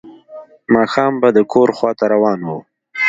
[0.73, 2.49] ماښام به د کور خواته روان و.